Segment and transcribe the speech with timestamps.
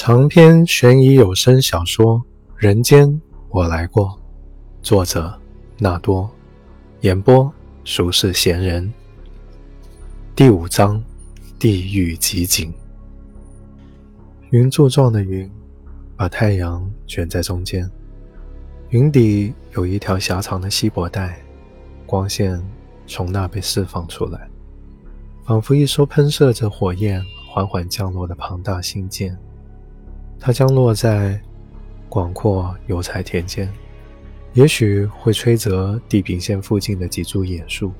[0.00, 2.18] 长篇悬疑有声小说
[2.56, 4.06] 《人间我来过》，
[4.80, 5.36] 作者
[5.76, 6.30] 纳多，
[7.00, 7.52] 演播
[7.84, 8.94] 俗世闲人。
[10.36, 11.02] 第五章：
[11.58, 12.72] 地狱集锦。
[14.50, 15.50] 云柱状的云，
[16.16, 17.90] 把太阳卷在中间。
[18.90, 21.42] 云底有一条狭长的稀薄带，
[22.06, 22.64] 光线
[23.08, 24.48] 从那被释放出来，
[25.44, 29.36] 仿佛一艘喷射着火焰、缓缓降落的庞大星舰。
[30.40, 31.40] 它将落在
[32.08, 33.68] 广阔油菜田间，
[34.54, 37.92] 也许会吹折地平线附近的几株野树。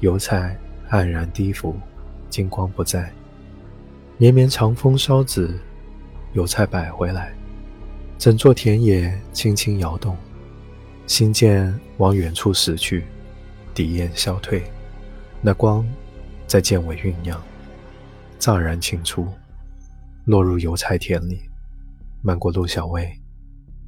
[0.00, 0.58] 油菜
[0.90, 1.76] 黯然低伏，
[2.30, 3.12] 金光不再。
[4.18, 5.58] 绵绵长风烧紫，
[6.32, 7.32] 油菜摆回来，
[8.18, 10.16] 整座田野轻轻摇动。
[11.06, 13.04] 星舰往远处驶去，
[13.74, 14.62] 底焰消退，
[15.40, 15.86] 那光
[16.46, 17.42] 在舰尾酝酿，
[18.38, 19.26] 乍然清出。
[20.24, 21.40] 落入油菜田里，
[22.22, 23.12] 漫过陆小薇，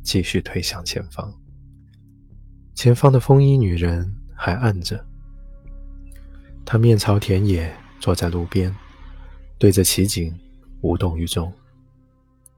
[0.03, 1.33] 继续推向前方。
[2.75, 5.07] 前方的风衣女人还按着，
[6.65, 8.75] 她面朝田野，坐在路边，
[9.59, 10.37] 对着奇景，
[10.81, 11.53] 无动于衷。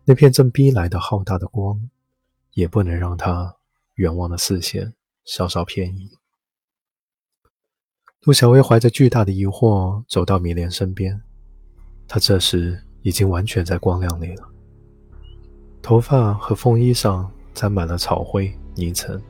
[0.07, 1.91] 那片正逼来的浩大的光，
[2.53, 3.57] 也不能让她
[3.97, 4.95] 远望的视线
[5.27, 6.09] 稍稍偏移。
[8.23, 11.21] 陆小薇怀着巨大的疑惑走到米莲身边，
[12.09, 12.86] 她这时。
[13.07, 14.49] 已经完全在光亮里了，
[15.81, 19.23] 头发和风衣上沾满了草灰泥尘，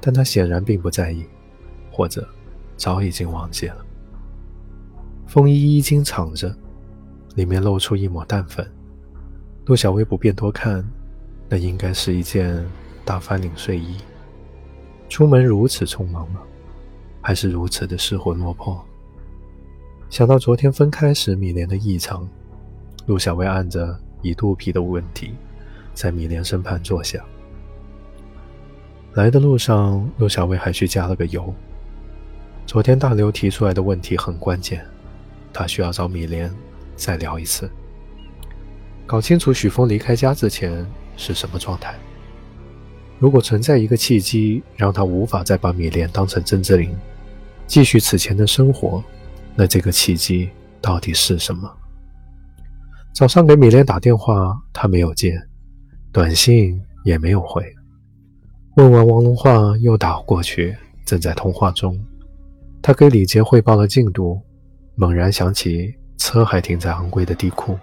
[0.00, 1.22] 但他显然并不在意，
[1.92, 2.26] 或者
[2.78, 3.84] 早已经忘记了。
[5.26, 6.56] 风衣衣襟敞着，
[7.34, 8.66] 里面露出一抹淡粉。
[9.66, 10.82] 陆小薇不便多看，
[11.46, 12.64] 那应该是一件
[13.04, 13.98] 大翻领睡衣。
[15.10, 16.40] 出门如此匆忙吗？
[17.20, 18.82] 还是如此的失魂落魄？
[20.08, 22.26] 想到昨天分开时米莲的异常。
[23.08, 25.32] 陆小薇按着已肚皮的问题，
[25.94, 27.24] 在米莲身旁坐下。
[29.14, 31.52] 来的路上，陆小薇还去加了个油。
[32.66, 34.86] 昨天大刘提出来的问题很关键，
[35.54, 36.54] 他需要找米莲
[36.96, 37.70] 再聊一次，
[39.06, 40.86] 搞清楚许峰离开家之前
[41.16, 41.98] 是什么状态。
[43.18, 46.94] 如果存在一个契机，让他无法再把米莲当成曾志林，
[47.66, 49.02] 继续此前的生活，
[49.54, 50.50] 那这个契机
[50.82, 51.74] 到底是什么？
[53.18, 55.36] 早上给米莲打电话，他没有接，
[56.12, 57.64] 短信也没有回。
[58.76, 61.98] 问完王龙话，又打过去，正在通话中。
[62.80, 64.40] 他给李杰汇报了进度，
[64.94, 67.76] 猛然想起车还停在昂贵的地库，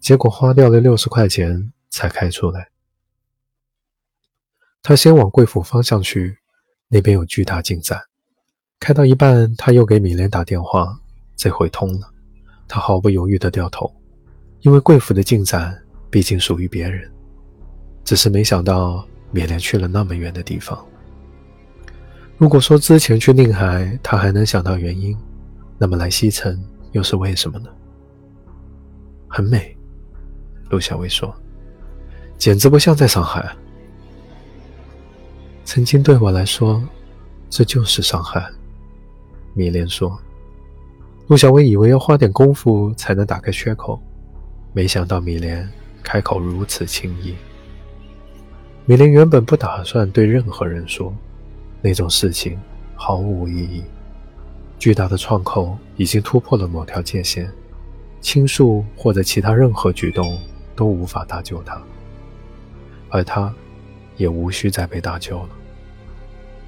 [0.00, 2.68] 结果花掉了六十块钱才开出来。
[4.82, 6.36] 他先往贵府方向去，
[6.88, 7.98] 那边有巨大进展。
[8.80, 11.00] 开到一半，他又给米莲打电话，
[11.36, 12.12] 这回通了。
[12.68, 13.90] 他毫不犹豫地掉头。
[14.66, 17.08] 因为贵府的进展毕竟属于别人，
[18.02, 20.84] 只是没想到米莲去了那么远的地方。
[22.36, 25.16] 如果说之前去宁海他还能想到原因，
[25.78, 26.60] 那么来西城
[26.90, 27.68] 又是为什么呢？
[29.28, 29.76] 很美，
[30.68, 31.32] 陆小薇说，
[32.36, 33.48] 简直不像在上海。
[35.64, 36.82] 曾经对我来说，
[37.48, 38.44] 这就是上海。
[39.54, 40.18] 米莲说。
[41.28, 44.02] 陆小薇以为要花点功夫才能打开缺口。
[44.76, 45.66] 没想到米莲
[46.02, 47.34] 开口如此轻易。
[48.84, 51.16] 米莲原本不打算对任何人说，
[51.80, 52.60] 那种事情
[52.94, 53.82] 毫无意义。
[54.78, 57.50] 巨大的创口已经突破了某条界限，
[58.20, 60.38] 倾诉或者其他任何举动
[60.74, 61.82] 都无法搭救他，
[63.08, 63.50] 而他，
[64.18, 65.48] 也无需再被搭救了。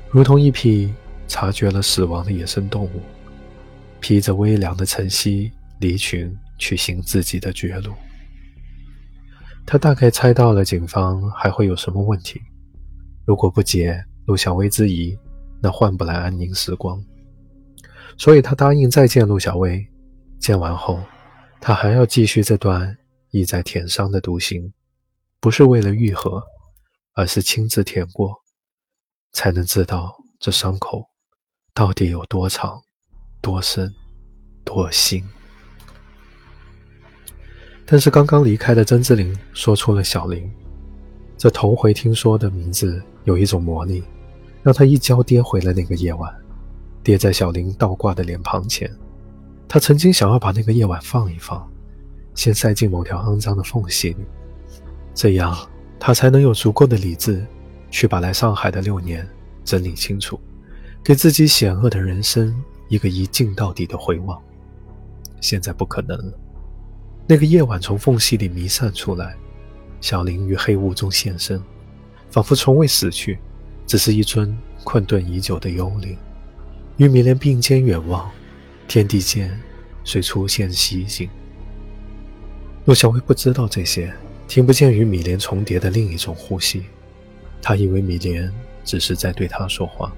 [0.08, 0.94] 如同一匹
[1.26, 3.02] 察觉了死亡的野生动物，
[4.00, 6.34] 披着微凉的晨曦离群。
[6.58, 7.94] 去行自己的绝路。
[9.64, 12.40] 他大概猜到了警方还会有什么问题，
[13.24, 15.16] 如果不解陆小薇之疑，
[15.60, 17.02] 那换不来安宁时光。
[18.16, 19.86] 所以他答应再见陆小薇。
[20.38, 21.02] 见完后，
[21.60, 22.96] 他还要继续这段
[23.30, 24.72] 意在舔伤的独行，
[25.40, 26.42] 不是为了愈合，
[27.14, 28.34] 而是亲自舔过，
[29.32, 31.04] 才能知道这伤口
[31.74, 32.80] 到底有多长、
[33.42, 33.92] 多深、
[34.64, 35.22] 多新。
[37.90, 40.46] 但是刚刚离开的曾志玲说出了小林，
[41.38, 44.04] 这头回听说的名字有一种魔力，
[44.62, 46.30] 让他一跤跌回了那个夜晚，
[47.02, 48.94] 跌在小林倒挂的脸庞前。
[49.66, 51.66] 他曾经想要把那个夜晚放一放，
[52.34, 54.26] 先塞进某条肮脏的缝隙里，
[55.14, 55.56] 这样
[55.98, 57.42] 他才能有足够的理智
[57.90, 59.26] 去把来上海的六年
[59.64, 60.38] 整理清楚，
[61.02, 62.54] 给自己险恶的人生
[62.88, 64.38] 一个一镜到底的回望。
[65.40, 66.38] 现在不可能了。
[67.30, 69.36] 那个夜晚从缝隙里弥散出来，
[70.00, 71.62] 小林于黑雾中现身，
[72.30, 73.38] 仿佛从未死去，
[73.86, 76.16] 只是一尊困顿已久的幽灵。
[76.96, 78.30] 与米莲并肩远望，
[78.88, 79.60] 天地间
[80.04, 81.28] 遂出现奇景。
[82.86, 84.10] 陆小薇不知道这些，
[84.48, 86.84] 听不见与米莲重叠的另一种呼吸。
[87.60, 88.50] 他以为米莲
[88.84, 90.10] 只是在对他说话。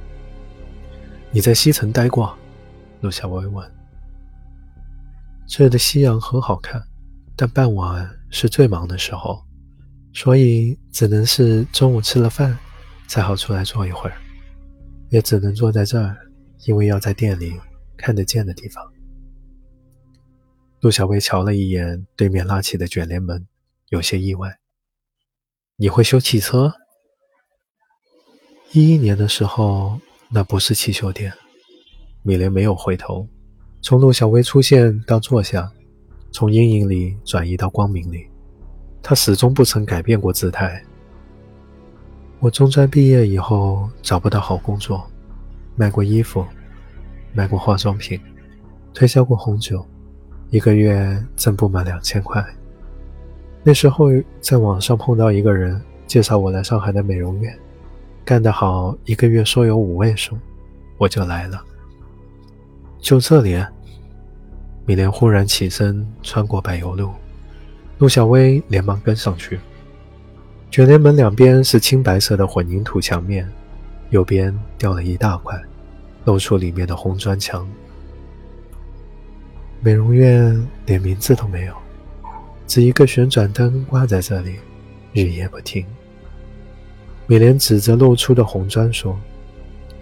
[1.33, 2.39] 你在西城待过？
[3.01, 3.69] 陆小薇问。
[5.49, 6.81] 这儿的夕阳很好看，
[7.40, 9.42] 但傍晚是最忙的时候，
[10.12, 12.54] 所以只能是中午吃了饭
[13.08, 14.16] 才好出来坐一会儿，
[15.08, 16.19] 也只能坐在这儿，
[16.66, 17.58] 因为要在店里
[17.96, 18.84] 看得见的地方。
[20.81, 23.46] 陆小薇瞧了一眼对面拉起的卷帘门，
[23.88, 24.58] 有些意外。
[25.76, 26.75] 你会修汽车？
[28.72, 29.98] 一一年的时候，
[30.28, 31.32] 那不是汽修店。
[32.22, 33.26] 米莲没有回头，
[33.81, 35.72] 从陆小薇出现到坐下，
[36.32, 38.27] 从阴影里转移到光明里，
[39.03, 40.82] 他始终不曾改变过姿态。
[42.38, 45.05] 我中专毕业以后找不到好工作，
[45.77, 46.44] 卖过衣服，
[47.35, 48.19] 卖过化妆品，
[48.94, 49.85] 推销过红酒。
[50.50, 52.44] 一个月挣不满两千块。
[53.62, 54.06] 那时候
[54.41, 57.56] 在网上碰到一个人介绍我来上海的美容院，
[58.25, 60.37] 干得好，一个月说有五位数，
[60.99, 61.62] 我就来了。
[62.99, 63.62] 就这里，
[64.90, 67.12] 米莲忽然起身穿过柏油路，
[67.98, 69.60] 陆小薇连忙跟上去。
[70.69, 73.48] 卷帘门两边是青白色的混凝土墙面，
[74.08, 75.56] 右边掉了一大块，
[76.25, 77.64] 露出里面的红砖墙。
[79.81, 81.75] 美容院连名字都没有，
[82.66, 84.56] 只一个旋转灯挂在这里，
[85.12, 85.87] 日夜不停。
[87.28, 89.16] 美莲指着露出的红砖说：“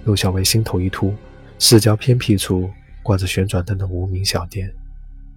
[0.05, 1.13] 陆小薇心头一突，
[1.59, 2.71] 视角偏僻处
[3.03, 4.73] 挂着旋转灯的无名小店，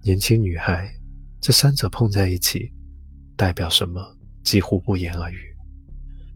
[0.04, 0.92] 年轻女孩，
[1.40, 2.72] 这三者碰在一起，
[3.36, 4.02] 代表什么？
[4.42, 5.38] 几乎不言而喻。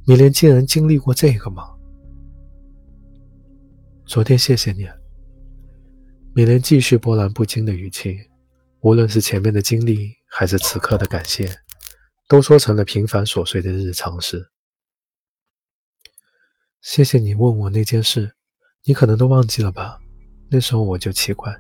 [0.07, 1.65] 米莲竟然经历过这个吗？
[4.07, 4.89] 昨天谢谢你。”
[6.33, 8.17] 米莲继续波澜不惊的语气，
[8.83, 11.51] 无论是前面的经历，还是此刻的感谢，
[12.29, 14.47] 都说成了平凡琐碎的日常事。
[16.83, 18.37] 谢谢你问我那件事，
[18.85, 19.99] 你可能都忘记了吧？
[20.49, 21.53] 那时候我就奇怪，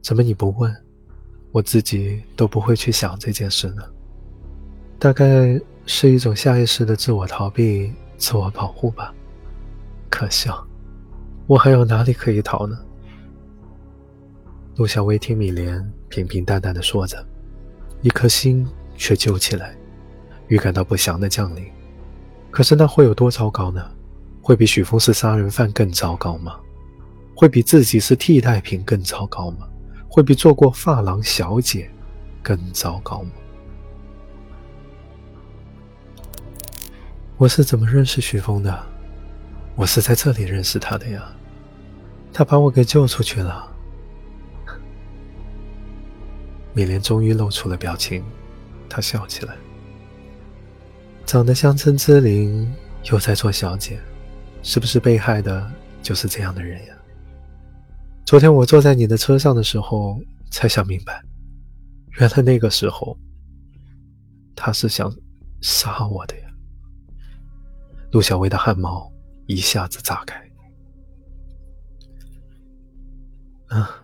[0.00, 0.72] 怎么你不问，
[1.52, 3.82] 我自己都不会去想这件事呢？
[4.98, 9.14] 大概是一种下意识的自我逃避、自我保护吧。
[10.08, 10.66] 可笑，
[11.46, 12.78] 我还有哪里可以逃呢？
[14.76, 17.24] 陆小薇听米莲平平淡淡的说着，
[18.02, 18.66] 一颗心
[18.96, 19.76] 却揪起来，
[20.48, 21.64] 预感到不祥的降临。
[22.50, 23.82] 可是那会有多糟糕呢？
[24.42, 26.56] 会比许峰是杀人犯更糟糕吗？
[27.34, 29.68] 会比自己是替代品更糟糕吗？
[30.10, 31.88] 会比做过发廊小姐
[32.42, 33.30] 更糟糕吗？
[37.36, 38.86] 我是怎么认识许峰的？
[39.76, 41.22] 我是在这里认识他的呀。
[42.32, 43.72] 他把我给救出去了。
[46.72, 48.24] 米莲终于露出了表情，
[48.88, 49.54] 她笑起来，
[51.24, 52.72] 长得像陈之琳，
[53.04, 54.00] 又在做小姐，
[54.62, 55.70] 是不是被害的
[56.02, 56.94] 就是这样的人呀？
[58.30, 60.16] 昨天我坐在你的车上的时候，
[60.52, 61.20] 才想明白，
[62.20, 63.18] 原来那个时候
[64.54, 65.12] 他是想
[65.60, 66.46] 杀我的呀！
[68.12, 69.12] 陆小薇的汗毛
[69.48, 70.48] 一下子炸开。
[73.66, 74.00] 啊！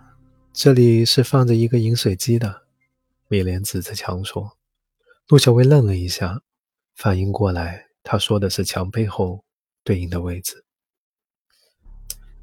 [0.52, 2.62] 这里是放着一个饮水机的，
[3.28, 4.58] 米莲指着墙说。
[5.28, 6.42] 陆小薇愣了一下，
[6.96, 9.44] 反应过来，他说的是墙背后
[9.84, 10.65] 对应的位置。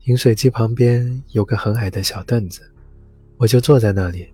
[0.05, 2.61] 饮水机旁边有个很矮的小凳子，
[3.37, 4.27] 我就坐在那里。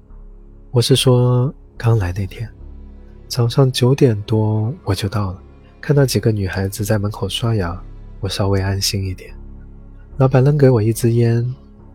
[0.71, 2.49] 我是说刚来那天，
[3.27, 5.39] 早上九点多我就到了，
[5.79, 7.79] 看到几个女孩子在门口刷牙，
[8.19, 9.31] 我稍微安心一点。
[10.17, 11.47] 老板扔给我一支烟，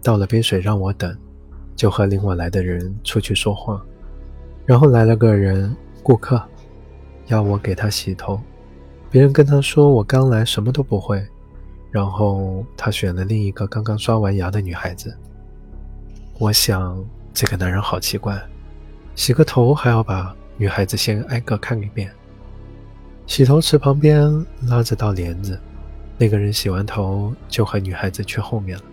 [0.04, 1.12] 倒了杯水让我等。
[1.74, 3.84] 就和领我来的人出去说话，
[4.64, 6.40] 然后来了个人顾客，
[7.26, 8.40] 要我给他洗头。
[9.10, 11.26] 别人跟他说我刚来，什么都不会。
[11.94, 15.16] 然后他选了另一个刚刚刷完牙的女孩子。
[16.40, 16.98] 我想
[17.32, 18.36] 这个男人好奇怪，
[19.14, 22.10] 洗个头还要把女孩子先挨个看一遍。
[23.28, 24.28] 洗头池旁边
[24.62, 25.56] 拉着道帘子，
[26.18, 28.84] 那个人洗完头就和女孩子去后面了。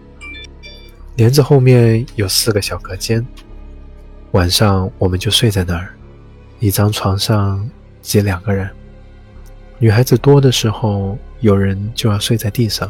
[1.15, 3.25] 帘子后面有四个小隔间，
[4.34, 5.89] 晚上我们就睡在那儿，
[6.60, 7.67] 一张床上
[8.00, 8.70] 挤两个人。
[9.81, 12.88] 女孩子多的时候，有人就要睡在地上。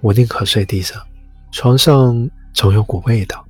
[0.00, 1.04] 我宁可睡地上，
[1.50, 3.44] 床上总有股味道，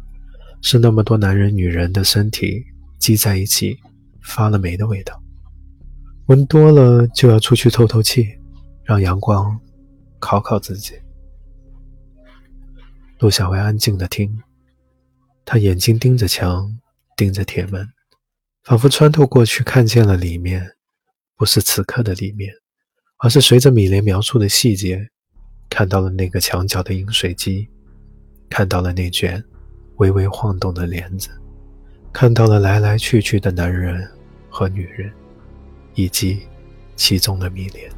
[0.63, 2.65] 是那么多男人女人的身体
[2.99, 3.79] 积在一起，
[4.23, 5.23] 发了霉的味道。
[6.29, 8.27] 闻多了就要出去透透气，
[8.85, 9.61] 让阳光
[10.19, 10.95] 烤烤自己。
[13.19, 14.35] 陆小薇安静的听，
[15.45, 16.75] 她眼睛盯着墙，
[17.19, 17.87] 盯着铁门，
[18.65, 20.67] 仿佛穿透过去看见了里面，
[21.39, 22.53] 不是此刻的里面，
[23.19, 25.09] 而是随着米莲描述的细节，
[25.71, 27.69] 看到了那个墙角的饮水机，
[28.51, 29.43] 看到了那卷
[29.99, 31.31] 微微晃动的帘子，
[32.13, 34.05] 看到了来来去去的男人
[34.51, 35.13] 和女人，
[35.95, 36.43] 以及
[36.97, 37.89] 其中的米莲。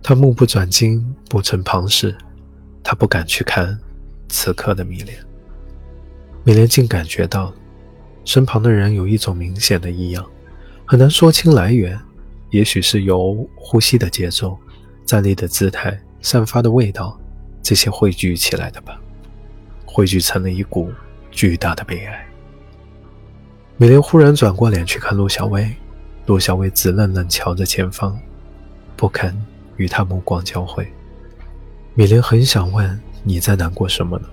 [0.00, 2.16] 他目不转睛，不曾旁视。
[2.84, 3.78] 他不敢去看
[4.28, 5.16] 此刻的米莲，
[6.44, 7.54] 米莲竟感觉到
[8.24, 10.28] 身旁的人有一种明显的异样，
[10.92, 11.98] 很难说清来源。
[12.50, 14.58] 也许是由呼吸的节奏、
[15.06, 17.18] 站立的姿态、散发的味道
[17.62, 19.00] 这些汇聚起来的吧，
[19.86, 20.92] 汇聚成了一股
[21.30, 22.28] 巨大的悲哀。
[23.78, 25.74] 米莲忽然转过脸去看陆小薇，
[26.26, 28.20] 陆小薇直愣愣瞧着前方，
[28.94, 29.34] 不肯
[29.78, 30.86] 与他目光交汇。
[31.94, 34.28] 米莲很想问：“你在难过什么呢？”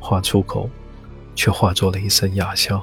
[0.00, 0.70] 话出口，
[1.34, 2.82] 却化作了一声哑笑。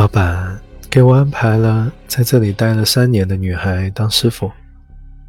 [0.00, 4.50] 老板给我安排了在这里待了三年的女孩当师傅，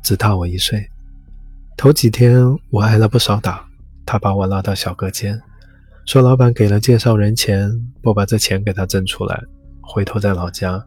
[0.01, 0.89] 只大我一岁。
[1.75, 3.67] 头几天我挨了不少打，
[4.05, 5.37] 他把我拉到小隔间，
[6.05, 7.69] 说老板给了介绍人钱，
[8.01, 9.43] 不把这钱给他挣出来，
[9.81, 10.81] 回头在老家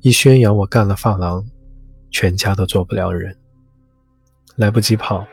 [0.00, 1.44] 一宣扬我干了发廊，
[2.10, 3.36] 全家都做不了人。
[4.54, 5.26] 来不及跑，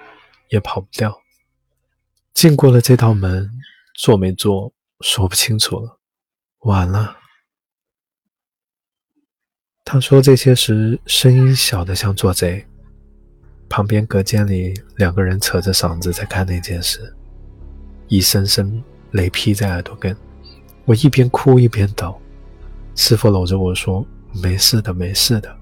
[0.49, 1.17] 也跑不掉。
[2.33, 3.49] 进过了这道门，
[3.95, 5.99] 做没做说不清楚了。
[6.63, 7.19] 晚了。
[9.85, 12.65] 他说这些时，声音小得像做贼。
[13.69, 17.13] 旁边隔间里，两个人扯着嗓子在看那件事，
[18.07, 20.15] 一声声雷劈在耳朵根。
[20.85, 22.19] 我一边哭一边抖。
[22.95, 24.05] 师傅搂着我说
[24.41, 25.53] ：“没事的，没事的，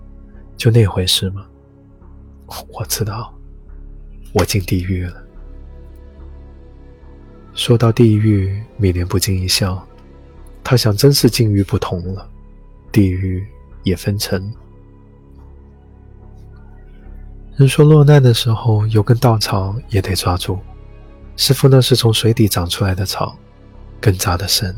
[0.56, 1.46] 就那回事吗？”
[2.70, 3.34] 我知道。
[4.34, 5.24] 我进地狱了。
[7.54, 9.86] 说到地狱，米莲不禁一笑。
[10.64, 12.30] 她想，真是境遇不同了，
[12.92, 13.46] 地狱
[13.84, 14.54] 也分层。
[17.58, 20.60] 人说落难的时候，有根稻草也得抓住。
[21.38, 23.38] 师傅那是从水底长出来的草，
[24.00, 24.76] 根扎得深，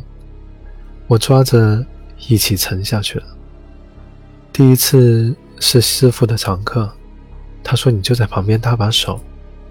[1.07, 1.85] 我抓着
[2.27, 3.25] 一起沉下去了。
[4.51, 6.91] 第一次是师傅的常客，
[7.63, 9.19] 他说：“你就在旁边搭把手。”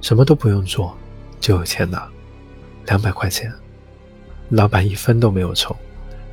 [0.03, 0.97] 什么都不用做，
[1.39, 2.11] 就有钱拿，
[2.87, 3.53] 两百块钱，
[4.49, 5.77] 老板一分都没有抽，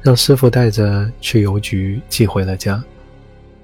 [0.02, 2.84] 让师傅带着去邮局寄回了家。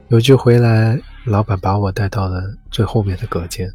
[0.09, 3.71] 邮局回来，老板把我带到了最后面的隔间。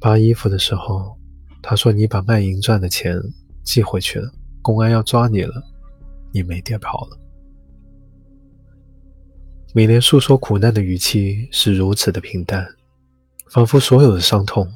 [0.00, 1.16] 扒衣服的时候，
[1.62, 3.20] 他说：“你把卖淫赚的钱
[3.62, 4.30] 寄回去了，
[4.62, 5.62] 公安要抓你了，
[6.32, 7.18] 你没地跑了。”
[9.74, 12.66] 米莲诉说苦难的语气是如此的平淡，
[13.50, 14.70] 仿佛所有的伤痛。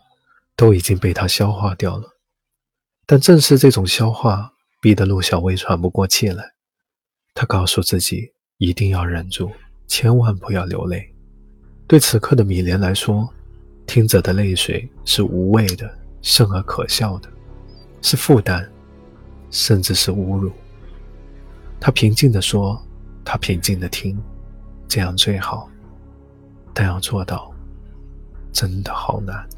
[0.56, 2.04] 都已经被他消化掉了，
[3.06, 6.52] 但正是这种消化，逼得陆小薇喘不过气来。
[7.34, 9.50] 她告诉自己一定要忍住，
[9.86, 11.14] 千万不要流泪。
[11.86, 13.28] 对此刻的米莲来说，
[13.86, 17.28] 听者的泪水是无谓的，甚而可笑的，
[18.02, 18.68] 是负担，
[19.50, 20.52] 甚至是侮辱。
[21.80, 22.80] 她平静地说
[23.24, 24.20] ：“她平静地听，
[24.88, 25.70] 这样最好，
[26.74, 27.52] 但要做到，
[28.52, 29.48] 真的好难。”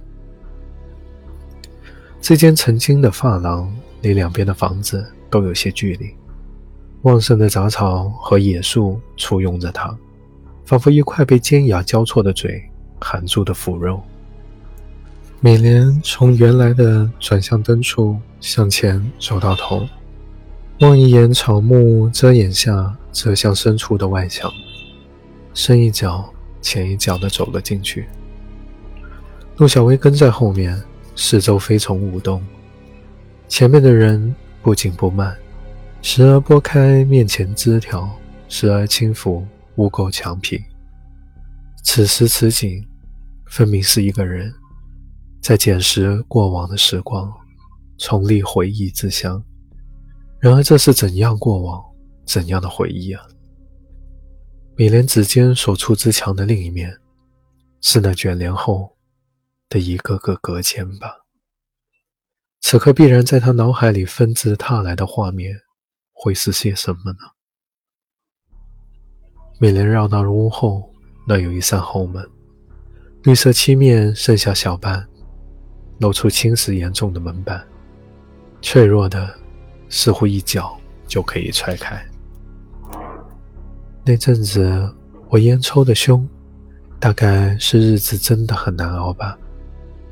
[2.20, 6.14] 这间曾经的发廊离两边的房子都有些距离，
[7.02, 9.96] 旺盛的杂草和野树簇拥着它，
[10.64, 12.62] 仿佛一块被尖牙交错的嘴
[13.00, 14.02] 含住的腐肉。
[15.40, 19.86] 美莲从原来的转向灯处向前走到头，
[20.80, 24.50] 望一眼草木遮掩下折向深处的外墙，
[25.54, 28.06] 深一脚浅一脚地走了进去。
[29.56, 30.80] 陆小薇跟在后面。
[31.16, 32.42] 四周飞虫舞动，
[33.50, 35.36] 前面的人不紧不慢，
[36.02, 38.08] 时而拨开面前枝条，
[38.48, 40.62] 时而轻抚污垢墙皮。
[41.82, 42.86] 此时此景，
[43.46, 44.54] 分明是一个人
[45.42, 47.30] 在捡拾过往的时光，
[47.98, 49.42] 重历回忆之乡。
[50.38, 51.84] 然而，这是怎样过往，
[52.24, 53.20] 怎样的回忆啊？
[54.76, 56.96] 米莲指尖所触之墙的另一面，
[57.80, 58.96] 是那卷帘后。
[59.68, 61.19] 的一个个隔间吧。
[62.60, 65.60] 此刻必然在他脑海里纷至沓来的画面，
[66.12, 67.18] 会是些什么呢？
[69.58, 70.90] 美莲绕到屋后，
[71.26, 72.24] 那有一扇后门，
[73.24, 75.06] 绿色漆面剩下小半，
[75.98, 77.66] 露出侵蚀严重的门板。
[78.62, 79.34] 脆弱的，
[79.88, 82.00] 似乎一脚就可以踹开。
[84.04, 84.94] 那阵子
[85.28, 86.28] 我烟抽的凶，
[86.98, 89.36] 大概是日子真的很难熬吧。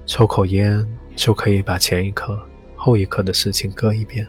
[0.07, 0.87] 抽口烟
[1.19, 2.41] 就可以把前一刻、
[2.77, 4.25] 后一刻的事情搁一边。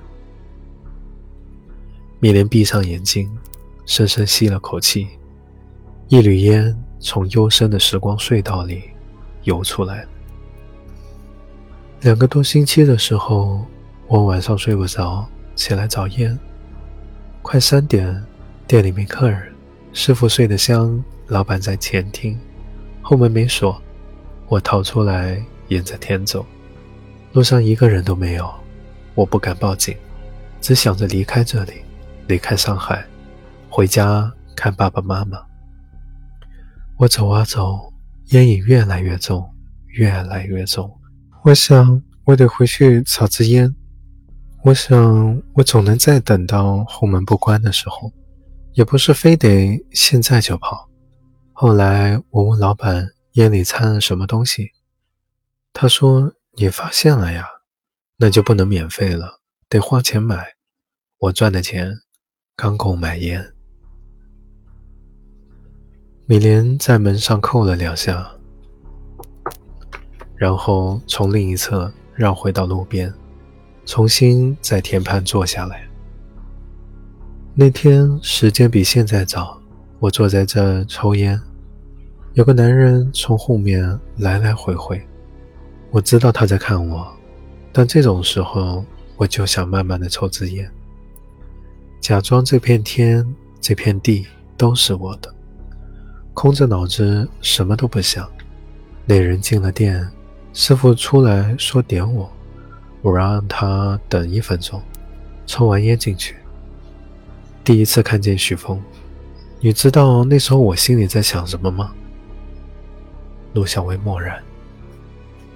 [2.19, 3.29] 米莲闭上眼睛，
[3.85, 5.07] 深深吸了口气，
[6.07, 8.81] 一缕烟从幽深的时光隧道里
[9.43, 10.03] 游出来。
[12.01, 13.63] 两个多星期的时候，
[14.07, 16.37] 我晚上睡不着，起来找烟。
[17.43, 18.21] 快三点。
[18.65, 19.51] 店里没客人，
[19.93, 22.39] 师傅睡得香，老板在前厅，
[23.01, 23.81] 后门没锁，
[24.47, 26.45] 我逃出来，沿着天走，
[27.39, 28.53] 路上一个人都没有，
[29.15, 29.95] 我不敢报警，
[30.59, 31.75] 只想着离开这里，
[32.27, 33.01] 离开上海，
[33.69, 35.41] 回家看爸爸妈妈。
[36.97, 37.93] 我走啊走，
[38.31, 39.49] 烟瘾越来越重，
[39.87, 40.93] 越来越重，
[41.45, 43.73] 我想我得回去找支烟，
[44.65, 48.11] 我想我总能再等到后门不关的时候。
[48.73, 50.89] 也不是非得现在就跑。
[51.53, 54.71] 后来我问老板烟里掺了什么东西，
[55.71, 57.47] 他说：“你发现了呀，
[58.17, 59.39] 那就不能免费了，
[59.69, 60.55] 得花钱买。
[61.17, 62.01] 我赚的钱
[62.53, 63.53] 刚够买烟。”
[66.27, 68.29] 米莲在门上扣了两下，
[70.35, 73.13] 然后从另一侧绕回到路边，
[73.85, 75.87] 重新在田畔坐下来。
[77.55, 79.61] 那天时间比现在早，
[79.99, 81.41] 我坐在这抽烟，
[82.33, 85.01] 有个男人从后面来来回回。
[85.91, 87.11] 我知道他在看我，
[87.71, 88.85] 但这种时候
[89.17, 90.69] 我就想慢慢的抽支烟，
[91.99, 93.25] 假装这片天、
[93.59, 95.33] 这片地都是我的，
[96.33, 98.29] 空着脑子什么都不想。
[99.05, 100.07] 那人进了店，
[100.53, 102.31] 师傅出来说点我，
[103.01, 104.79] 我让他等一分钟，
[105.47, 106.35] 抽完烟进去。
[107.63, 108.79] 第一次看见许峰，
[109.59, 111.91] 你知道那时候我心里在想什么吗？
[113.53, 114.39] 陆小薇默然，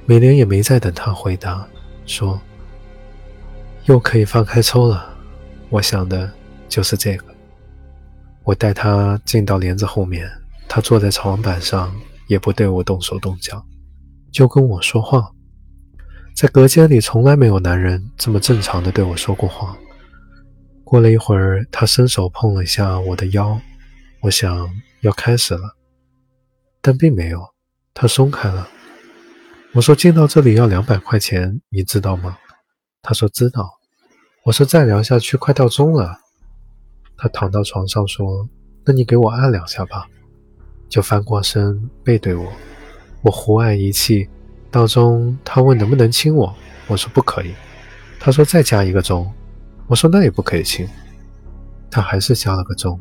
[0.06, 1.68] 美莲也没再等他回答，
[2.06, 2.39] 说
[3.86, 5.16] ：“又可以放开抽了。”
[5.70, 6.32] 我想的
[6.68, 7.26] 就是这个。
[8.44, 10.30] 我带他进到帘子后面，
[10.68, 11.96] 他坐在床板上，
[12.28, 13.66] 也不对我动手动脚，
[14.32, 15.32] 就跟我说话。
[16.36, 19.78] 在隔间里，从来没有男人这么正常的对我说过话。
[20.84, 23.58] 过了一会儿，他伸手碰了一下我的腰，
[24.22, 24.70] 我想
[25.02, 25.78] 要开始了，
[26.82, 27.42] 但并没有，
[27.94, 28.68] 他松开了。
[29.76, 32.38] 我说进到这里要两百块钱，你知道吗？
[33.02, 33.80] 他说知道。
[34.44, 36.20] 我说再聊下去快到钟了。
[37.18, 38.48] 他躺到床上说
[38.86, 40.08] ：“那你给我按两下吧。”
[40.90, 42.52] 就翻过身背对我，
[43.24, 44.30] 我胡按一气，
[44.70, 46.54] 到钟，他问能不能亲我，
[46.88, 47.56] 我说不可以。
[48.20, 49.32] 他说再加一个钟。
[49.88, 50.88] 我说那也不可以亲，
[51.90, 53.00] 他还是加了个钟，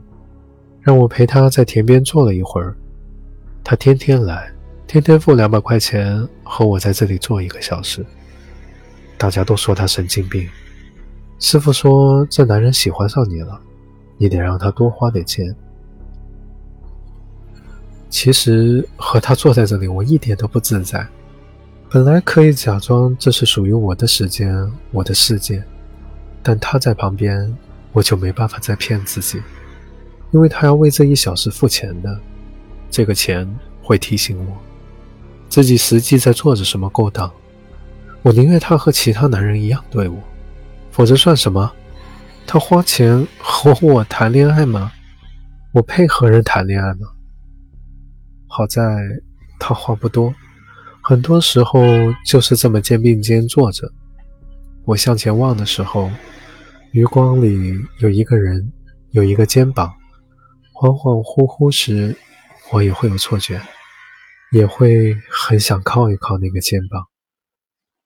[0.80, 2.74] 让我陪他在田边坐了一会儿。
[3.64, 4.51] 他天天来，
[4.92, 8.04] 天天付两百块钱和我在这里坐一个小时。
[9.16, 10.46] 大家都说他神经病。
[11.38, 13.58] 师傅说这男人喜欢上你了，
[14.18, 15.56] 你得让他多花点钱。
[18.10, 21.08] 其实和他坐在这里，我一点都不自在。
[21.88, 25.64] 本来可以假装这是属于我的时间，我的世界。
[26.42, 27.50] 但他在旁边，
[27.92, 29.40] 我就没办法再骗自己，
[30.32, 32.20] 因为他要为这一小时付钱的，
[32.90, 33.48] 这个钱
[33.80, 34.54] 会提醒我
[35.52, 37.30] 自己实际在做着什么勾当。
[38.22, 40.18] 我宁愿他和其他男人一样对我，
[40.90, 41.70] 否则算什么？
[42.46, 44.90] 他花钱和我谈恋爱吗？
[45.72, 47.00] 我配和人谈恋爱吗？
[48.46, 48.82] 好在
[49.58, 50.34] 他话不多，
[51.02, 51.82] 很多时候
[52.24, 53.92] 就是这么肩并肩坐着。
[54.86, 56.10] 我向前望的时候。
[56.92, 58.70] 余光里有一个人，
[59.10, 59.92] 有一个肩膀，
[60.74, 62.14] 恍恍惚惚时，
[62.70, 63.58] 我也会有错觉，
[64.52, 67.06] 也会很想靠一靠那个肩膀。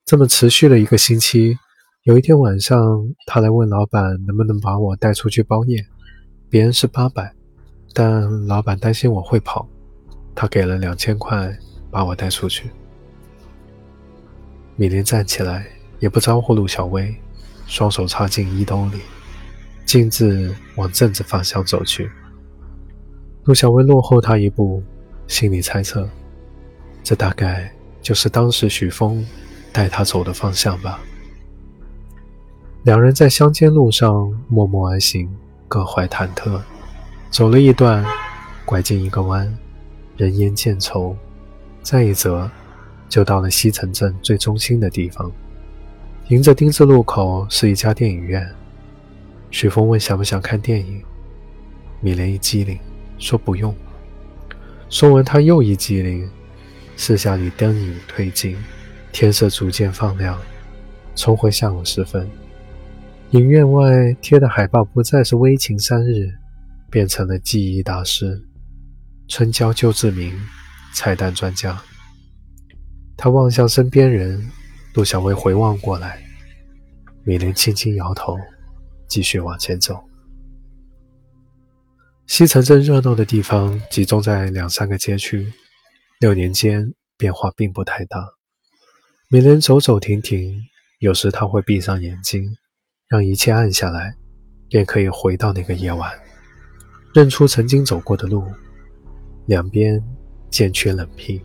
[0.04, 1.58] 这么持续了一个星期，
[2.04, 2.78] 有一天晚上，
[3.26, 5.84] 他来问老板能不能把我带出去包夜，
[6.48, 7.34] 别人是八百，
[7.92, 9.68] 但老板担心我会跑，
[10.34, 11.52] 他给了两千块
[11.90, 12.70] 把我带出去。
[14.76, 15.66] 米林站起来，
[15.98, 17.14] 也不招呼陆小薇。
[17.66, 19.00] 双手插进衣兜里，
[19.84, 22.08] 径自往镇子方向走去。
[23.42, 24.80] 陆小薇落后他一步，
[25.26, 26.08] 心里猜测，
[27.06, 29.24] 这大概就是当时许峰
[29.70, 30.98] 带他走的方向吧。
[32.82, 35.32] 两人在乡间路上默默而行，
[35.68, 36.60] 各怀忐忑。
[37.30, 38.04] 走了一段，
[38.64, 39.56] 拐进一个弯，
[40.16, 41.14] 人烟渐稠，
[41.80, 42.50] 再一折，
[43.08, 45.30] 就到了西城镇最中心的地方。
[46.26, 48.44] 迎着丁字路口是一家电影院。
[49.52, 51.00] 许峰问想不想看电影，
[52.00, 52.76] 米莲一机灵，
[53.16, 53.72] 说不用。
[54.88, 56.28] 说完，他又一机灵。
[56.96, 58.56] 四下里灯影褪尽，
[59.12, 60.40] 天色逐渐放亮。
[61.14, 62.28] 重回下午时分，
[63.30, 66.28] 影院外贴的海报不再是“危情三日”，
[66.90, 68.42] 变成了“记忆大师”
[69.28, 70.38] 春娇救志明，
[70.94, 71.80] 彩蛋专家。
[73.16, 74.46] 他望向身边人，
[74.94, 76.22] 陆小薇回望过来，
[77.24, 78.36] 米莲轻轻摇头，
[79.08, 80.02] 继续往前走。
[82.26, 85.50] 西城镇热闹的地方集中在两三个街区。
[86.18, 88.26] 六年间变化并不太大，
[89.28, 90.62] 米莲走走停停，
[90.98, 92.56] 有时他会闭上眼睛，
[93.06, 94.16] 让一切暗下来，
[94.70, 96.10] 便可以回到那个夜晚，
[97.14, 98.42] 认出曾经走过的路。
[99.44, 100.02] 两边
[100.48, 101.42] 渐趋冷僻，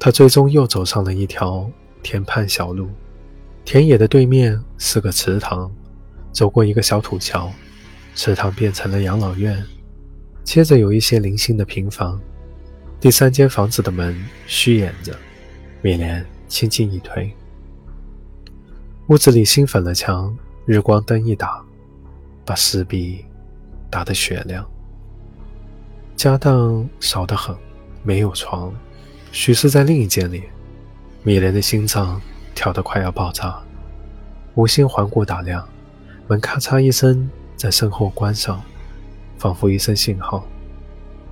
[0.00, 1.70] 他最终又走上了一条
[2.02, 2.88] 田畔小路。
[3.62, 5.70] 田野的对面是个池塘，
[6.32, 7.52] 走过一个小土桥，
[8.14, 9.62] 池塘变成了养老院，
[10.44, 12.18] 接着有一些零星的平房。
[13.00, 15.16] 第三间房子的门虚掩着，
[15.82, 17.32] 米莲轻轻一推，
[19.06, 21.64] 屋子里新粉了墙，日光灯一打，
[22.44, 23.24] 把石壁
[23.88, 24.68] 打得雪亮。
[26.16, 27.56] 家当少得很，
[28.02, 28.74] 没有床，
[29.30, 30.42] 许是在另一间里。
[31.22, 32.20] 米莲的心脏
[32.52, 33.62] 跳得快要爆炸，
[34.56, 35.64] 无心环顾打量，
[36.26, 38.60] 门咔嚓一声在身后关上，
[39.38, 40.44] 仿佛一声信号。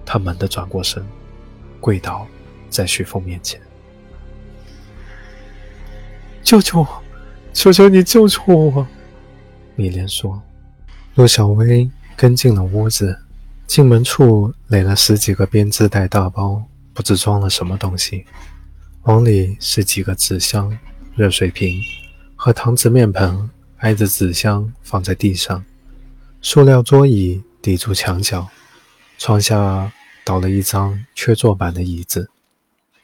[0.05, 1.05] 他猛地转过身。
[1.81, 2.27] 跪倒
[2.69, 3.61] 在徐峰面前，
[6.43, 7.03] 救救我！
[7.53, 8.87] 求求你救救我！
[9.75, 10.43] 米莲说。
[11.15, 13.19] 陆小薇跟进了屋子，
[13.67, 16.63] 进门处垒了十几个编织袋大包，
[16.93, 18.27] 不知装了什么东西。
[19.05, 20.77] 往里是几个纸箱、
[21.15, 21.81] 热水瓶
[22.35, 25.65] 和搪瓷面盆，挨着纸箱放在地上。
[26.43, 28.47] 塑料桌椅抵住墙角，
[29.17, 29.91] 床下。
[30.27, 32.29] 倒了一张缺座板的椅子，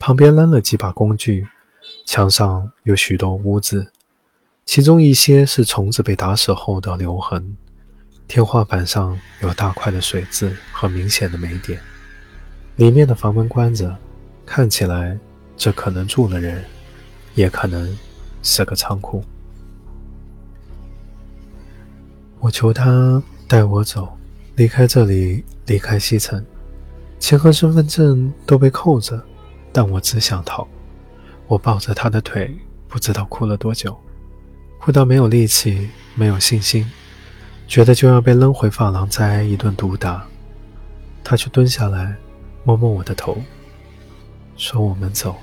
[0.01, 1.47] 旁边扔了几把工具，
[2.05, 3.93] 墙上有许多污渍，
[4.67, 7.57] 其中一些是虫子被打死后的留痕。
[8.27, 11.81] 天花板上有大块的水渍和明显的霉点。
[12.75, 13.97] 里面的房门关着，
[14.45, 15.17] 看起来
[15.57, 16.65] 这可能住了人，
[17.37, 17.97] 也可能
[18.43, 19.25] 是个仓库。
[22.41, 24.19] 我求他带我走，
[24.57, 26.45] 离开这里，离开西城。
[27.23, 29.23] 钱和身份证都被扣着，
[29.73, 30.67] 但我只想逃。
[31.47, 32.53] 我抱着他的腿，
[32.89, 33.97] 不知道哭了多久，
[34.81, 36.85] 哭到没有力气，没有信心，
[37.69, 40.27] 觉得就要被扔回发廊再挨一顿毒打。
[41.23, 42.17] 他却蹲下来，
[42.65, 43.39] 摸摸我的头，
[44.57, 45.37] 说：“我们走。”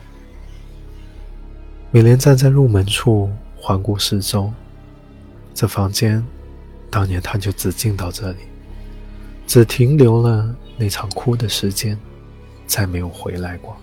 [1.91, 4.51] 米莲站在入门处，环顾四周。
[5.53, 6.21] 这房间，
[6.89, 8.39] 当年他就只进到这里，
[9.47, 10.53] 只停留了。
[10.79, 11.99] 那场哭的时间，
[12.65, 13.75] 再没有回来过。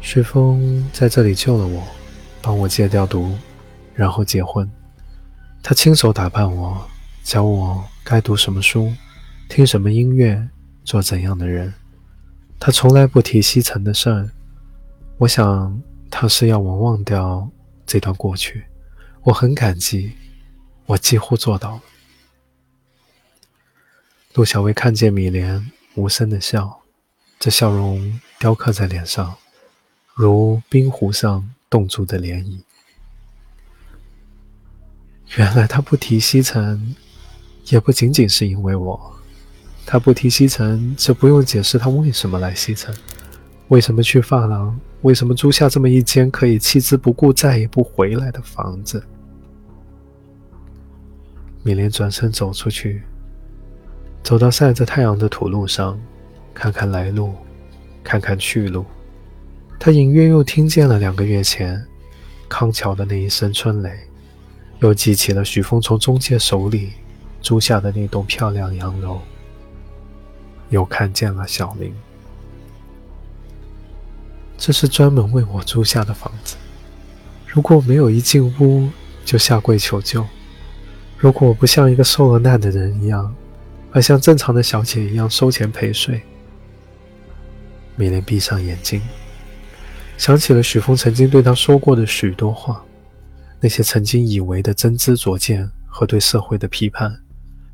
[0.00, 1.82] 雪峰在这里救了我，
[2.40, 3.36] 帮我戒掉毒，
[3.94, 4.68] 然后结婚。
[5.62, 6.80] 他亲手打扮我，
[7.22, 8.90] 教我该读什么书，
[9.48, 10.48] 听什么音乐，
[10.84, 11.74] 做怎样的人。
[12.58, 14.30] 他从来不提西城的事儿。
[15.18, 17.46] 我想他是要我忘掉
[17.84, 18.64] 这段过去。
[19.22, 20.12] 我很感激，
[20.86, 21.82] 我几乎做到了。
[24.36, 26.82] 陆小薇看见米莲无声的笑，
[27.38, 29.34] 这笑容雕刻在脸上，
[30.12, 32.60] 如冰湖上冻住的涟漪。
[35.38, 36.94] 原来他不提西城，
[37.68, 39.16] 也不仅仅是因为我。
[39.86, 42.94] 他不提西城，就不用解释他为什么来西城，
[43.68, 49.02] 为什么去发廊，为什么租下这么一间可以弃之不顾、再也不回来的房子。
[51.62, 53.02] 米莲转身走出去。
[54.26, 55.96] 走到晒着太阳的土路上，
[56.52, 57.32] 看看来路，
[58.02, 58.84] 看看去路，
[59.78, 61.80] 他隐约又听见了两个月前
[62.48, 63.92] 康桥的那一声春雷，
[64.80, 66.94] 又记起了许峰从中介手里
[67.40, 69.20] 租下的那栋漂亮洋楼，
[70.70, 71.94] 又看见了小林。
[74.58, 76.56] 这是专门为我租下的房子。
[77.46, 78.90] 如果没有一进屋
[79.24, 80.26] 就下跪求救，
[81.16, 83.32] 如果我不像一个受了难的人一样。
[83.92, 86.20] 而像正常的小姐一样收钱陪睡。
[87.96, 89.00] 米莲闭上眼睛，
[90.18, 92.84] 想起了许峰曾经对她说过的许多话，
[93.60, 97.22] 那些曾经以为的真知灼见和对社会的批判，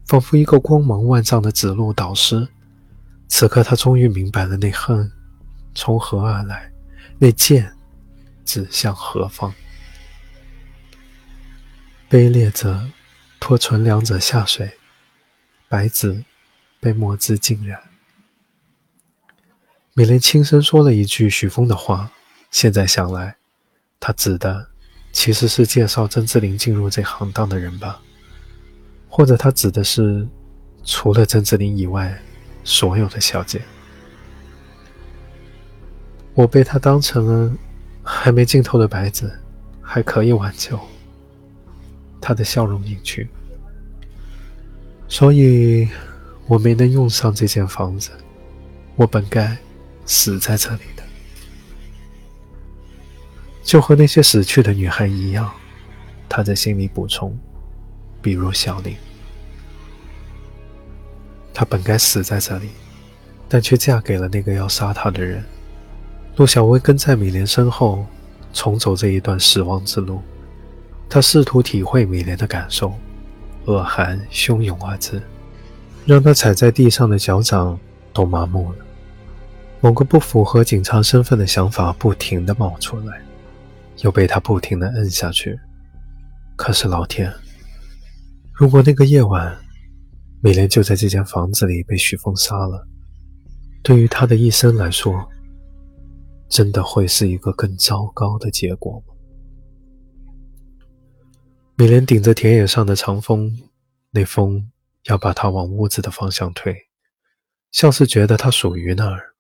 [0.07, 2.47] 仿佛一个光芒万丈的指路导师。
[3.27, 5.11] 此刻，她终于明白了那恨
[5.75, 6.71] 从何而来，
[7.19, 7.73] 那剑
[8.45, 9.53] 指向何方。
[12.09, 12.81] 卑劣者
[13.41, 14.71] 拖纯良者下水，
[15.73, 16.23] 白子
[16.81, 17.81] 被墨汁浸染。
[19.95, 22.13] 米莲轻声说了一句许峰的话，
[22.51, 23.37] 现在想来，
[23.99, 24.69] 他指的
[25.13, 28.03] 其实是介绍曾志林进入这行当的人吧？
[29.09, 30.29] 或者他指的是
[30.85, 32.21] 除了曾志林以外
[32.63, 33.63] 所有的小姐？
[36.35, 37.57] 我被他当成了
[38.03, 39.41] 还没浸透的白子，
[39.81, 40.79] 还可以挽救。
[42.21, 43.27] 他的笑容隐去，
[45.13, 45.87] 所以
[46.47, 48.11] 我没能用上这间房子。
[48.97, 49.55] 我本该
[50.07, 51.03] 死在这里的，
[53.63, 55.53] 就和那些死去的女孩一样。
[56.31, 57.39] 他在心里补充，
[58.23, 58.97] 比如小林，
[61.53, 62.71] 她本该死在这里，
[63.51, 65.45] 但却嫁给了那个要杀她的人。
[66.37, 68.07] 陆小薇跟在米莲身后，
[68.55, 70.23] 重走这一段死亡之路。
[71.07, 72.95] 她试图体会米莲的感受，
[73.67, 75.23] 恶寒汹涌而至，
[76.05, 77.79] 让他踩在地上的脚掌
[78.13, 78.79] 都麻木了。
[79.81, 83.21] 某个不符合警察身份的想法不停地冒出来，
[83.99, 85.59] 又被他不停地摁下去。
[86.55, 87.33] 可是老天，
[88.53, 89.57] 如果那个夜晚
[90.41, 92.87] 美莲就在这间房子里被许峰杀了，
[93.83, 95.29] 对于他的一生来说，
[96.49, 99.12] 真的会是一个更糟糕的结果吗？
[101.83, 103.59] 米莲顶着田野上的长风，
[104.13, 104.71] 那风
[105.07, 106.73] 要把他往屋子的方向推，
[107.73, 109.35] 像是觉得他属于那儿。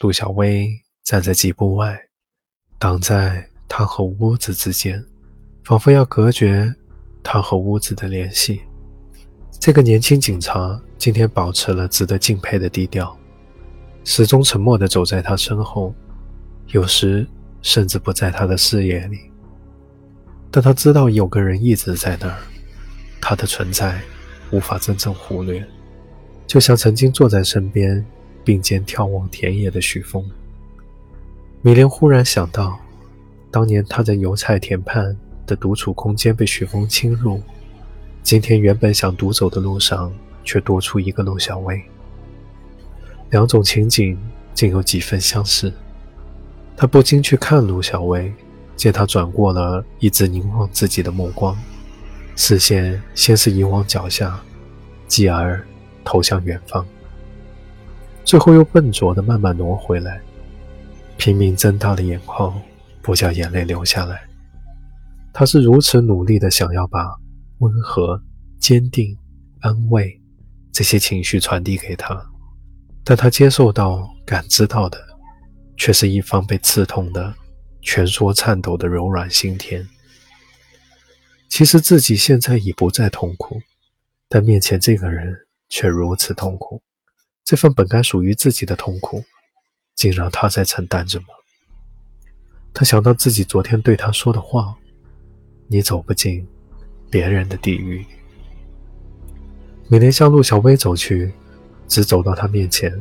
[0.00, 0.70] 陆小薇
[1.02, 2.00] 站在几步外，
[2.78, 5.04] 挡在他和屋子之间，
[5.64, 6.74] 仿佛要隔绝
[7.22, 8.62] 他和屋子的联系。
[9.60, 13.14] 这个年轻警察今天保持了值得敬佩的低调，
[14.02, 15.94] 始终沉默地走在他身后。
[16.68, 17.26] 有时
[17.60, 19.30] 甚至不在他的视野里，
[20.54, 22.38] 但他知道有个人一直在那儿，
[23.20, 24.00] 他的存在
[24.52, 25.66] 无法真正忽略，
[26.46, 28.06] 就像曾经坐在身边
[28.44, 30.24] 并肩眺望田野的许峰。
[31.60, 32.78] 米莲忽然想到，
[33.50, 37.42] 当年他在油菜田畔的独处空间被许峰侵入，
[38.22, 40.14] 今天原本想独走的路上
[40.44, 41.82] 却多出一个陆小薇，
[43.30, 44.16] 两种情景
[44.54, 45.72] 竟有几分相似。
[46.76, 48.32] 他不禁去看陆小薇，
[48.76, 51.56] 见他转过了一直凝望自己的目光，
[52.36, 54.40] 视线先是移往脚下，
[55.06, 55.64] 继而
[56.04, 56.86] 投向远方，
[58.24, 60.20] 最后又笨拙地慢慢挪回来，
[61.16, 62.60] 拼命睁大了眼眶，
[63.00, 64.22] 不叫眼泪流下来。
[65.32, 67.16] 他是如此努力地想要把
[67.58, 68.22] 温和、
[68.58, 69.16] 坚定、
[69.60, 70.20] 安慰
[70.72, 72.24] 这些情绪传递给他，
[73.02, 74.98] 但他接受到、感知到的。
[75.76, 77.34] 却是一方被刺痛的、
[77.84, 79.86] 蜷缩颤抖的柔软心田。
[81.48, 83.60] 其实自己现在已不再痛苦，
[84.28, 86.82] 但面前这个人却如此痛苦。
[87.44, 89.22] 这份本该属于自己的痛苦，
[89.94, 91.26] 竟让他在承担着吗？
[92.72, 94.74] 他想到自己昨天对他说的话
[95.68, 96.44] ：“你走不进
[97.10, 98.04] 别人的地狱。”
[99.86, 101.32] 美莲向陆小薇走去，
[101.86, 103.00] 只走到他面前。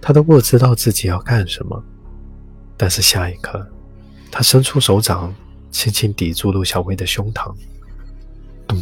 [0.00, 1.84] 他都不知道自己要干什么，
[2.76, 3.68] 但是下一刻，
[4.30, 5.34] 他伸出手掌，
[5.70, 7.54] 轻轻抵住陆小薇的胸膛，
[8.66, 8.80] 咚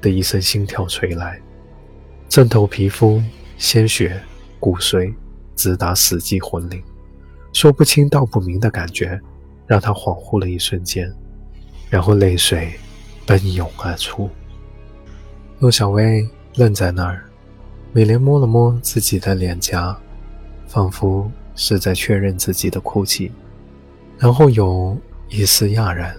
[0.00, 1.40] 的一声心跳垂来，
[2.28, 3.22] 震透皮肤、
[3.58, 4.20] 鲜血、
[4.60, 5.12] 骨髓，
[5.54, 6.82] 直达死寂魂灵，
[7.52, 9.20] 说不清道不明的感觉，
[9.66, 11.12] 让他恍惚了一瞬间，
[11.90, 12.72] 然后泪水
[13.26, 14.28] 奔涌而出。
[15.58, 17.24] 陆小薇愣在那儿，
[17.92, 19.96] 美莲摸了摸自己的脸颊。
[20.68, 23.30] 仿佛是在确认自己的哭泣，
[24.18, 24.98] 然后有
[25.28, 26.16] 一丝讶然。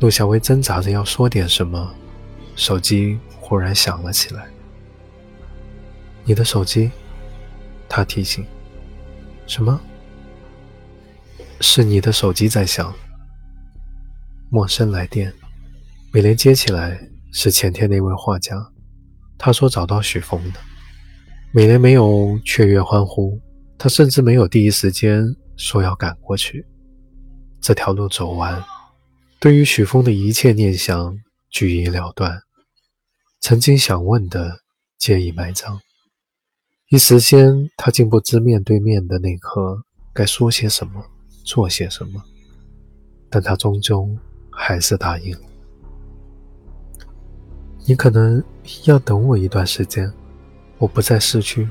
[0.00, 1.94] 陆小薇挣扎着要说点什么，
[2.56, 4.46] 手机忽然响了起来。
[6.24, 6.90] 你的手机？
[7.88, 8.44] 他提醒。
[9.46, 9.80] 什么？
[11.60, 12.92] 是你的手机在响。
[14.50, 15.32] 陌生来电。
[16.12, 16.98] 美莲接起来，
[17.32, 18.70] 是前天那位画家。
[19.36, 20.60] 他说找到许峰的。
[21.52, 23.40] 美莲没有雀跃欢呼，
[23.78, 25.24] 她甚至没有第一时间
[25.56, 26.64] 说要赶过去。
[27.64, 28.62] 这条路走完，
[29.40, 32.42] 对于许峰的一切念想俱已了断，
[33.40, 34.60] 曾经想问的
[34.98, 35.80] 皆已埋葬。
[36.90, 41.02] 一时间，他竟不知面对面的那刻该说些什么，
[41.42, 42.22] 做些什么。
[43.30, 44.14] 但他终究
[44.50, 45.48] 还是答应了。
[47.86, 48.44] 你可能
[48.84, 50.12] 要等我一段时间。
[50.76, 51.66] 我不在市区，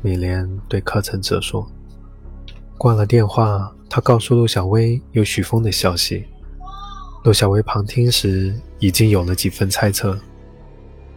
[0.00, 1.68] 米莲对柯承哲说。
[2.78, 6.26] 挂了电话，他告诉陆小薇有许峰的消息。
[7.24, 10.16] 陆小薇旁听时已经有了几分猜测，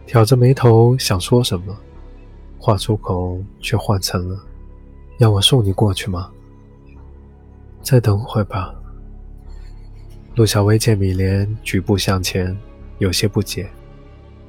[0.06, 1.76] 挑着眉头想说什么，
[2.58, 4.42] 话出口却换成了
[5.18, 6.30] ：“要我送你过去吗？”
[7.82, 8.74] 再等会吧。
[10.34, 12.56] 陆小薇见米莲举步向前，
[12.98, 13.68] 有些不解。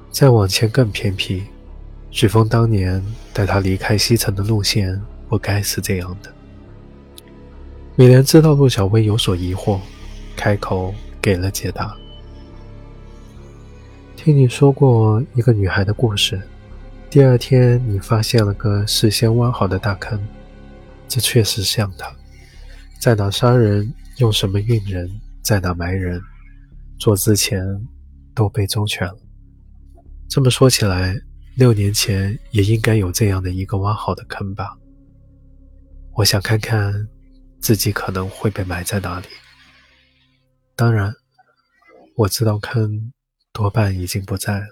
[0.09, 1.43] 再往前更偏僻，
[2.09, 6.33] 许峰当年带他离开西城的路线不该是这样的。
[7.95, 9.79] 米莲知道陆小薇有所疑惑，
[10.35, 11.95] 开口给了解答
[14.15, 16.41] ：“听你说过一个女孩的故事，
[17.09, 20.19] 第二天你发现了个事先挖好的大坑，
[21.07, 22.09] 这确实像她，
[22.99, 25.09] 在哪杀人，用什么运人。”
[25.43, 26.21] 在哪埋人，
[26.99, 27.65] 做之前
[28.35, 29.17] 都被周全了。
[30.29, 31.19] 这么说起来，
[31.55, 34.77] 六年前也应该有这样的一个挖好的坑吧？
[36.13, 36.93] 我想看看
[37.61, 39.27] 自己可能会被埋在哪里。
[40.75, 41.13] 当然，
[42.15, 43.13] 我知道坑
[43.53, 44.65] 多半已经不在了。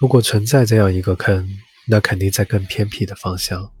[0.00, 1.48] 如果存在这样一个坑，
[1.86, 3.72] 那肯定在更偏僻的方向。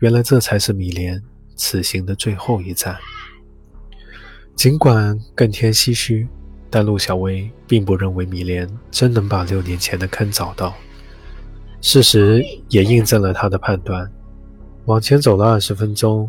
[0.00, 1.22] 原来这才是米莲
[1.56, 2.98] 此行的最后一站。
[4.54, 6.28] 尽管更添唏嘘，
[6.68, 10.76] 但陆小薇并不认为米莲真能把六年前的坑找到。
[11.80, 14.12] 事实也印证了他的判断。
[14.86, 16.28] 往前走了二十分钟，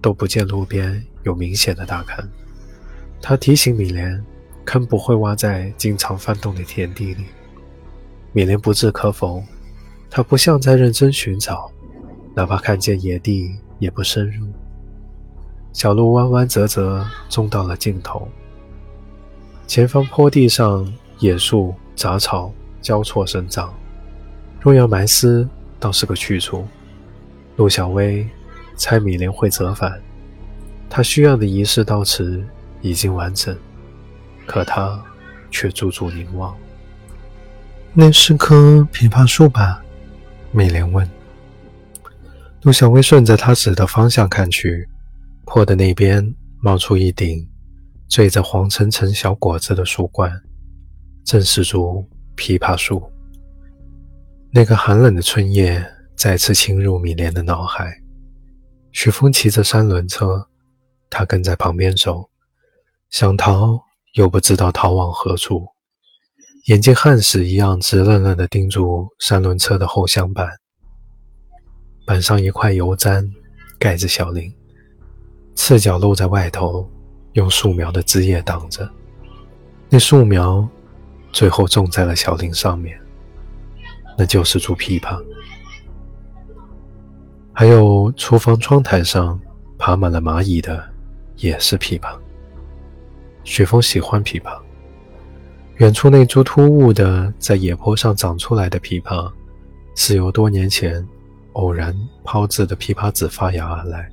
[0.00, 2.28] 都不见路边有明显的大坑。
[3.20, 4.22] 他提醒米莲，
[4.64, 7.24] 坑不会挖在经常翻动的田地里。
[8.32, 9.42] 米莲不置可否，
[10.10, 11.70] 他不像在认真寻找，
[12.34, 14.46] 哪怕看见野地也不深入。
[15.72, 18.26] 小路弯弯折折，终到了尽头。
[19.66, 23.72] 前方坡地上，野树杂草交错生长。
[24.60, 26.66] 若要埋尸，倒是个去处。
[27.56, 28.26] 陆小薇
[28.76, 30.00] 猜米莲会折返，
[30.88, 32.42] 她需要的仪式到此
[32.80, 33.56] 已经完整，
[34.46, 35.02] 可她
[35.50, 36.56] 却驻足凝望。
[37.92, 39.82] 那是棵枇杷树吧？
[40.50, 41.08] 米莲问。
[42.62, 44.88] 陆小薇顺着他指的方向看去。
[45.44, 47.46] 坡的那边冒出一顶
[48.08, 50.32] 缀着黄澄澄小果子的树冠，
[51.24, 53.02] 正是株枇杷树。
[54.52, 55.84] 那个寒冷的春夜
[56.16, 57.92] 再次侵入米莲的脑海。
[58.92, 60.46] 许峰骑着三轮车，
[61.08, 62.28] 他跟在旁边走，
[63.10, 63.80] 想逃
[64.14, 65.66] 又不知道逃往何处，
[66.66, 70.48] 眼睛焊死一样直愣愣地盯住三轮车的后箱板，
[72.06, 73.26] 板上一块油毡
[73.78, 74.52] 盖着小林。
[75.54, 76.88] 赤脚露在外头，
[77.32, 78.88] 用树苗的枝叶挡着。
[79.88, 80.66] 那树苗
[81.32, 82.98] 最后种在了小林上面，
[84.16, 85.22] 那就是株枇杷。
[87.52, 89.38] 还有厨房窗台上
[89.78, 90.82] 爬满了蚂蚁的，
[91.36, 92.16] 也是枇杷。
[93.44, 94.58] 雪峰喜欢枇杷。
[95.76, 99.30] 远处那株突兀的在野坡上长出来的枇杷，
[99.94, 101.06] 是由多年前
[101.54, 104.08] 偶然抛掷的枇杷籽发芽而来。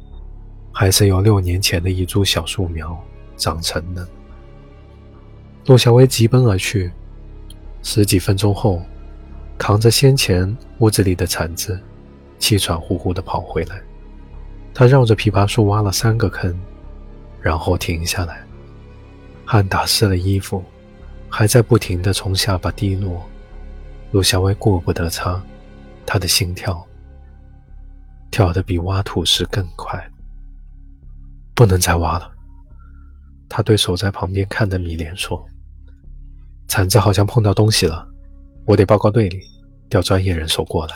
[0.72, 2.98] 还是由六年前的一株小树苗
[3.36, 4.08] 长成的。
[5.66, 6.92] 陆小薇急奔而去，
[7.84, 8.82] 十几分钟后，
[9.58, 11.80] 扛着先前屋子里的铲子，
[12.40, 13.80] 气喘呼呼地跑回来。
[14.74, 16.58] 他绕着枇杷树挖了三个坑，
[17.42, 18.44] 然后停下来，
[19.46, 20.64] 汗打湿了衣服，
[21.28, 23.22] 还在不停地从下巴滴落。
[24.12, 25.42] 陆小薇顾不得擦，
[26.06, 26.88] 他的心跳
[28.32, 30.04] 跳得比挖土时更快。
[31.54, 32.32] 不能再挖了，
[33.50, 35.46] 他对守在旁边看的米莲说
[36.70, 38.08] ：“铲子好像碰到东西了，
[38.66, 39.42] 我得报告队里，
[39.90, 40.96] 调专业人手过来。”